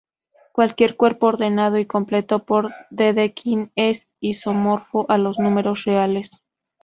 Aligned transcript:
Cualquier 0.51 0.95
cuerpo 0.97 1.27
ordenado 1.27 1.77
y 1.77 1.85
completo 1.85 2.43
por 2.43 2.73
Dedekind 2.89 3.69
es 3.75 4.07
isomorfo 4.19 5.05
a 5.09 5.19
los 5.19 5.37
números 5.37 5.83
reales. 5.85 6.41